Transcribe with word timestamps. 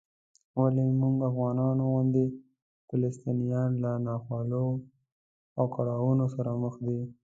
ولې 0.59 0.85
موږ 1.01 1.15
افغانانو 1.29 1.83
غوندې 1.91 2.25
فلسطینیان 2.89 3.71
له 3.83 3.91
ناخوالو 4.07 4.65
او 5.57 5.65
کړاوونو 5.75 6.25
سره 6.35 6.51
مخ 6.61 6.75
دي؟ 6.85 6.99